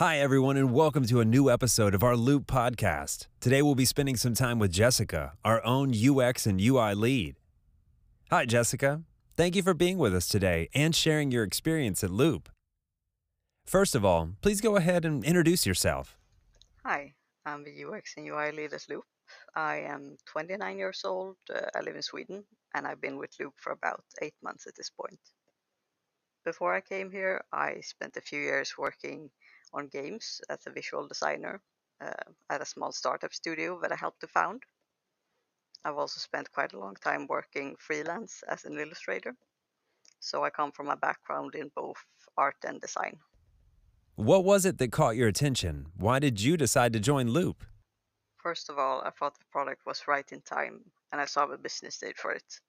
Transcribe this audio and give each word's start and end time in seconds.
Hi, 0.00 0.18
everyone, 0.18 0.56
and 0.56 0.72
welcome 0.72 1.04
to 1.08 1.20
a 1.20 1.26
new 1.26 1.50
episode 1.50 1.94
of 1.94 2.02
our 2.02 2.16
Loop 2.16 2.46
podcast. 2.46 3.26
Today, 3.38 3.60
we'll 3.60 3.74
be 3.74 3.84
spending 3.84 4.16
some 4.16 4.32
time 4.32 4.58
with 4.58 4.72
Jessica, 4.72 5.34
our 5.44 5.62
own 5.62 5.92
UX 5.92 6.46
and 6.46 6.58
UI 6.58 6.94
lead. 6.94 7.36
Hi, 8.30 8.46
Jessica. 8.46 9.02
Thank 9.36 9.56
you 9.56 9.62
for 9.62 9.74
being 9.74 9.98
with 9.98 10.14
us 10.14 10.26
today 10.26 10.70
and 10.74 10.96
sharing 10.96 11.30
your 11.30 11.44
experience 11.44 12.02
at 12.02 12.08
Loop. 12.08 12.48
First 13.66 13.94
of 13.94 14.02
all, 14.02 14.30
please 14.40 14.62
go 14.62 14.76
ahead 14.76 15.04
and 15.04 15.22
introduce 15.22 15.66
yourself. 15.66 16.16
Hi, 16.82 17.12
I'm 17.44 17.62
the 17.62 17.84
UX 17.84 18.14
and 18.16 18.26
UI 18.26 18.52
lead 18.52 18.72
at 18.72 18.86
Loop. 18.88 19.04
I 19.54 19.80
am 19.80 20.16
29 20.24 20.78
years 20.78 21.02
old. 21.04 21.36
Uh, 21.54 21.60
I 21.74 21.82
live 21.82 21.96
in 21.96 22.02
Sweden, 22.02 22.44
and 22.74 22.86
I've 22.86 23.02
been 23.02 23.18
with 23.18 23.34
Loop 23.38 23.52
for 23.58 23.72
about 23.72 24.02
eight 24.22 24.36
months 24.42 24.66
at 24.66 24.74
this 24.76 24.88
point. 24.88 25.20
Before 26.46 26.74
I 26.74 26.80
came 26.80 27.10
here, 27.10 27.44
I 27.52 27.80
spent 27.82 28.16
a 28.16 28.22
few 28.22 28.40
years 28.40 28.78
working 28.78 29.28
on 29.72 29.88
games 29.88 30.40
as 30.48 30.66
a 30.66 30.70
visual 30.70 31.06
designer 31.06 31.60
uh, 32.00 32.12
at 32.48 32.62
a 32.62 32.66
small 32.66 32.92
startup 32.92 33.32
studio 33.32 33.78
that 33.82 33.92
I 33.92 33.96
helped 33.96 34.20
to 34.20 34.26
found. 34.26 34.62
I've 35.84 35.96
also 35.96 36.18
spent 36.20 36.52
quite 36.52 36.72
a 36.72 36.78
long 36.78 36.96
time 36.96 37.26
working 37.26 37.76
freelance 37.78 38.42
as 38.48 38.64
an 38.64 38.78
illustrator. 38.78 39.34
So 40.18 40.44
I 40.44 40.50
come 40.50 40.72
from 40.72 40.88
a 40.88 40.96
background 40.96 41.54
in 41.54 41.70
both 41.74 42.04
art 42.36 42.56
and 42.66 42.80
design. 42.80 43.18
What 44.16 44.44
was 44.44 44.66
it 44.66 44.76
that 44.78 44.92
caught 44.92 45.16
your 45.16 45.28
attention? 45.28 45.86
Why 45.96 46.18
did 46.18 46.40
you 46.40 46.56
decide 46.56 46.92
to 46.92 47.00
join 47.00 47.28
Loop? 47.28 47.64
First 48.36 48.68
of 48.68 48.78
all, 48.78 49.02
I 49.02 49.10
thought 49.10 49.38
the 49.38 49.44
product 49.50 49.86
was 49.86 50.08
right 50.08 50.30
in 50.32 50.42
time 50.42 50.80
and 51.12 51.20
I 51.20 51.24
saw 51.24 51.46
the 51.46 51.56
business 51.56 52.02
need 52.02 52.16
for 52.16 52.32
it. 52.32 52.60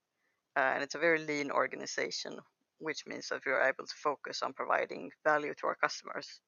Uh, 0.56 0.72
and 0.74 0.84
it's 0.84 0.96
a 0.96 1.00
very 1.00 1.20
lean 1.20 1.52
organization, 1.52 2.38
which 2.80 3.06
means 3.06 3.28
that 3.30 3.46
we 3.46 3.52
are 3.52 3.68
able 3.68 3.86
to 3.86 3.96
focus 3.96 4.42
on 4.42 4.54
providing 4.54 5.12
value 5.26 5.54
to 5.56 5.68
our 5.68 5.76
customers 5.76 6.40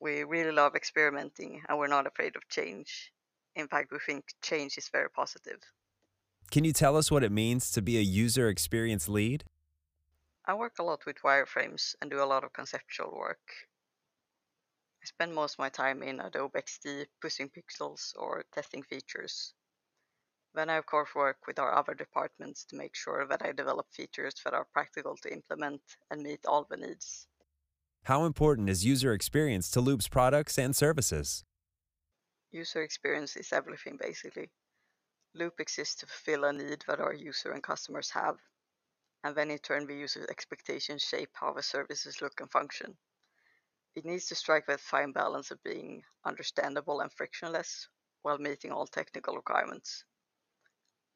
we 0.00 0.24
really 0.24 0.52
love 0.52 0.74
experimenting 0.76 1.62
and 1.68 1.78
we're 1.78 1.88
not 1.88 2.06
afraid 2.06 2.36
of 2.36 2.48
change. 2.48 3.12
In 3.56 3.68
fact, 3.68 3.90
we 3.90 3.98
think 3.98 4.24
change 4.42 4.78
is 4.78 4.88
very 4.88 5.10
positive. 5.10 5.60
Can 6.50 6.64
you 6.64 6.72
tell 6.72 6.96
us 6.96 7.10
what 7.10 7.24
it 7.24 7.32
means 7.32 7.70
to 7.72 7.82
be 7.82 7.98
a 7.98 8.02
user 8.02 8.48
experience 8.48 9.08
lead? 9.08 9.44
I 10.46 10.54
work 10.54 10.78
a 10.78 10.82
lot 10.82 11.04
with 11.04 11.22
wireframes 11.22 11.94
and 12.00 12.10
do 12.10 12.22
a 12.22 12.30
lot 12.32 12.44
of 12.44 12.52
conceptual 12.52 13.14
work. 13.14 13.52
I 15.02 15.06
spend 15.06 15.34
most 15.34 15.54
of 15.54 15.58
my 15.58 15.68
time 15.68 16.02
in 16.02 16.20
Adobe 16.20 16.58
XD 16.58 17.06
pushing 17.20 17.50
pixels 17.50 18.14
or 18.16 18.44
testing 18.52 18.82
features. 18.82 19.52
Then 20.54 20.70
I 20.70 20.76
of 20.76 20.86
course 20.86 21.14
work 21.14 21.46
with 21.46 21.58
our 21.58 21.74
other 21.74 21.94
departments 21.94 22.64
to 22.64 22.76
make 22.76 22.94
sure 22.94 23.26
that 23.26 23.42
I 23.42 23.52
develop 23.52 23.92
features 23.92 24.34
that 24.44 24.54
are 24.54 24.64
practical 24.72 25.16
to 25.18 25.32
implement 25.32 25.82
and 26.10 26.22
meet 26.22 26.46
all 26.46 26.64
the 26.64 26.78
needs. 26.78 27.26
How 28.08 28.24
important 28.24 28.70
is 28.70 28.86
user 28.86 29.12
experience 29.12 29.70
to 29.70 29.82
Loop's 29.82 30.08
products 30.08 30.58
and 30.58 30.74
services? 30.74 31.44
User 32.50 32.80
experience 32.80 33.36
is 33.36 33.52
everything 33.52 33.98
basically. 34.00 34.50
Loop 35.34 35.60
exists 35.60 35.96
to 35.96 36.06
fulfill 36.06 36.44
a 36.44 36.54
need 36.54 36.82
that 36.88 37.00
our 37.00 37.12
user 37.12 37.52
and 37.52 37.62
customers 37.62 38.08
have, 38.12 38.38
and 39.24 39.36
then 39.36 39.50
in 39.50 39.58
turn 39.58 39.86
the 39.86 39.94
user's 39.94 40.26
expectations 40.30 41.02
shape 41.02 41.28
how 41.34 41.52
the 41.52 41.62
services 41.62 42.22
look 42.22 42.40
and 42.40 42.50
function. 42.50 42.96
It 43.94 44.06
needs 44.06 44.24
to 44.28 44.34
strike 44.34 44.64
that 44.68 44.80
fine 44.80 45.12
balance 45.12 45.50
of 45.50 45.62
being 45.62 46.02
understandable 46.24 47.00
and 47.00 47.12
frictionless 47.12 47.90
while 48.22 48.38
meeting 48.38 48.72
all 48.72 48.86
technical 48.86 49.36
requirements. 49.36 50.02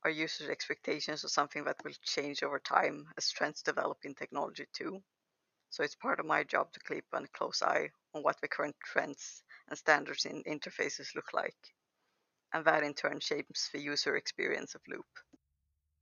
Our 0.05 0.11
users' 0.11 0.51
expectations 0.51 1.25
are 1.25 1.29
something 1.29 1.65
that 1.65 1.83
will 1.83 1.95
change 2.03 2.43
over 2.43 2.59
time 2.59 3.07
as 3.17 3.31
trends 3.31 3.63
develop 3.63 4.05
in 4.05 4.15
technology 4.15 4.67
too, 4.75 5.03
so 5.73 5.83
it's 5.83 5.95
part 5.95 6.20
of 6.20 6.27
my 6.27 6.45
job 6.45 6.70
to 6.75 6.81
keep 6.87 7.05
a 7.15 7.27
close 7.28 7.62
eye 7.62 7.89
on 8.15 8.23
what 8.23 8.39
the 8.42 8.48
current 8.48 8.77
trends 8.85 9.42
and 9.70 9.79
standards 9.79 10.27
in 10.27 10.42
interfaces 10.42 11.14
look 11.14 11.33
like. 11.33 11.57
And 12.52 12.63
that 12.67 12.83
in 12.83 12.92
turn 12.92 13.20
shapes 13.20 13.70
the 13.73 13.80
user 13.80 14.14
experience 14.17 14.74
of 14.74 14.83
Loop. 14.86 15.07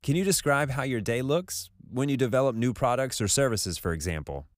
Can 0.03 0.17
you 0.17 0.25
describe 0.25 0.71
how 0.71 0.83
your 0.83 1.01
day 1.01 1.23
looks 1.23 1.71
when 1.89 2.09
you 2.09 2.17
develop 2.17 2.57
new 2.57 2.73
products 2.73 3.21
or 3.21 3.29
services, 3.29 3.79
for 3.79 3.93
example? 3.93 4.49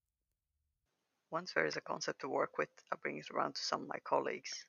Once 1.30 1.52
there 1.52 1.66
is 1.66 1.76
a 1.76 1.82
concept 1.82 2.22
to 2.22 2.28
work 2.28 2.56
with, 2.56 2.70
I 2.90 2.96
bring 3.02 3.18
it 3.18 3.30
around 3.30 3.56
to 3.56 3.60
some 3.60 3.82
of 3.82 3.88
my 3.88 3.98
colleagues. 4.04 4.64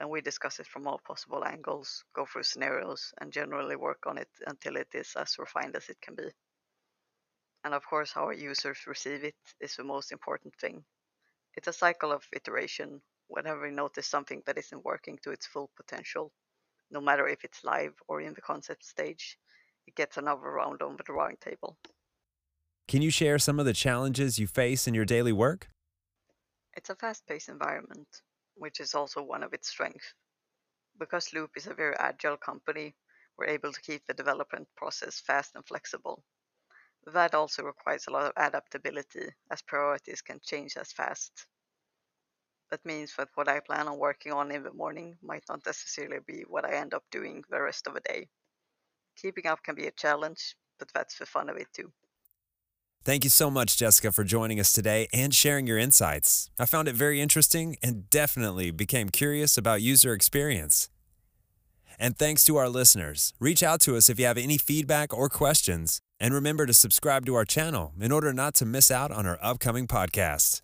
Then 0.00 0.08
we 0.08 0.22
discuss 0.22 0.58
it 0.58 0.66
from 0.66 0.86
all 0.86 1.02
possible 1.06 1.44
angles, 1.44 2.02
go 2.14 2.24
through 2.24 2.44
scenarios, 2.44 3.12
and 3.20 3.30
generally 3.30 3.76
work 3.76 4.04
on 4.06 4.16
it 4.16 4.30
until 4.46 4.76
it 4.76 4.88
is 4.94 5.12
as 5.16 5.36
refined 5.38 5.76
as 5.76 5.90
it 5.90 6.00
can 6.00 6.14
be. 6.14 6.30
And 7.64 7.74
of 7.74 7.86
course, 7.86 8.12
how 8.12 8.24
our 8.24 8.32
users 8.32 8.86
receive 8.86 9.24
it 9.24 9.34
is 9.60 9.76
the 9.76 9.84
most 9.84 10.12
important 10.12 10.54
thing. 10.56 10.84
It's 11.56 11.68
a 11.68 11.72
cycle 11.72 12.12
of 12.12 12.26
iteration. 12.32 13.00
Whenever 13.28 13.62
we 13.62 13.70
notice 13.70 14.06
something 14.06 14.42
that 14.46 14.58
isn't 14.58 14.84
working 14.84 15.18
to 15.22 15.30
its 15.30 15.46
full 15.46 15.70
potential, 15.76 16.32
no 16.90 17.00
matter 17.00 17.28
if 17.28 17.44
it's 17.44 17.64
live 17.64 17.94
or 18.08 18.20
in 18.20 18.34
the 18.34 18.40
concept 18.40 18.84
stage, 18.84 19.38
it 19.86 19.94
gets 19.94 20.16
another 20.16 20.50
round 20.50 20.82
on 20.82 20.96
the 20.96 21.02
drawing 21.04 21.36
table. 21.40 21.78
Can 22.88 23.00
you 23.00 23.10
share 23.10 23.38
some 23.38 23.58
of 23.58 23.64
the 23.64 23.72
challenges 23.72 24.38
you 24.38 24.46
face 24.46 24.86
in 24.86 24.94
your 24.94 25.04
daily 25.04 25.32
work? 25.32 25.70
It's 26.76 26.90
a 26.90 26.96
fast 26.96 27.26
paced 27.26 27.48
environment, 27.48 28.08
which 28.54 28.80
is 28.80 28.94
also 28.94 29.22
one 29.22 29.42
of 29.42 29.52
its 29.52 29.68
strengths. 29.68 30.14
Because 30.98 31.32
Loop 31.32 31.50
is 31.56 31.66
a 31.66 31.74
very 31.74 31.96
agile 31.96 32.36
company, 32.36 32.94
we're 33.38 33.46
able 33.46 33.72
to 33.72 33.80
keep 33.80 34.06
the 34.06 34.14
development 34.14 34.68
process 34.76 35.20
fast 35.20 35.54
and 35.54 35.64
flexible. 35.66 36.22
That 37.06 37.34
also 37.34 37.64
requires 37.64 38.06
a 38.06 38.12
lot 38.12 38.26
of 38.26 38.32
adaptability 38.36 39.34
as 39.50 39.62
priorities 39.62 40.22
can 40.22 40.40
change 40.40 40.76
as 40.76 40.92
fast. 40.92 41.46
That 42.70 42.84
means 42.84 43.14
that 43.16 43.28
what 43.34 43.48
I 43.48 43.60
plan 43.60 43.88
on 43.88 43.98
working 43.98 44.32
on 44.32 44.50
in 44.50 44.62
the 44.62 44.72
morning 44.72 45.18
might 45.20 45.44
not 45.48 45.66
necessarily 45.66 46.20
be 46.26 46.42
what 46.42 46.64
I 46.64 46.74
end 46.74 46.94
up 46.94 47.04
doing 47.10 47.44
the 47.50 47.60
rest 47.60 47.86
of 47.86 47.94
the 47.94 48.00
day. 48.00 48.28
Keeping 49.16 49.46
up 49.46 49.62
can 49.62 49.74
be 49.74 49.86
a 49.86 49.92
challenge, 49.92 50.56
but 50.78 50.88
that's 50.94 51.18
the 51.18 51.26
fun 51.26 51.50
of 51.50 51.56
it 51.56 51.68
too. 51.74 51.92
Thank 53.04 53.24
you 53.24 53.30
so 53.30 53.50
much, 53.50 53.76
Jessica, 53.76 54.12
for 54.12 54.22
joining 54.22 54.60
us 54.60 54.72
today 54.72 55.08
and 55.12 55.34
sharing 55.34 55.66
your 55.66 55.76
insights. 55.76 56.50
I 56.56 56.66
found 56.66 56.86
it 56.86 56.94
very 56.94 57.20
interesting 57.20 57.76
and 57.82 58.08
definitely 58.10 58.70
became 58.70 59.08
curious 59.08 59.58
about 59.58 59.82
user 59.82 60.12
experience. 60.12 60.88
And 62.02 62.18
thanks 62.18 62.44
to 62.46 62.56
our 62.56 62.68
listeners. 62.68 63.32
Reach 63.38 63.62
out 63.62 63.78
to 63.82 63.96
us 63.96 64.10
if 64.10 64.18
you 64.18 64.26
have 64.26 64.36
any 64.36 64.58
feedback 64.58 65.16
or 65.16 65.28
questions. 65.28 66.00
And 66.18 66.34
remember 66.34 66.66
to 66.66 66.72
subscribe 66.72 67.26
to 67.26 67.36
our 67.36 67.44
channel 67.44 67.92
in 68.00 68.10
order 68.10 68.32
not 68.32 68.54
to 68.54 68.66
miss 68.66 68.90
out 68.90 69.12
on 69.12 69.24
our 69.24 69.38
upcoming 69.40 69.86
podcast. 69.86 70.62